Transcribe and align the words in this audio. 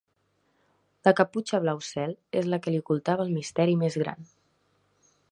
La 1.07 1.11
caputxa 1.17 1.59
blau 1.65 1.83
cel 1.87 2.15
és 2.41 2.49
la 2.53 2.59
que 2.63 2.73
li 2.75 2.79
ocultava 2.85 3.27
el 3.27 3.33
misteri 3.35 3.77
més 3.83 3.99
gran. 4.05 4.25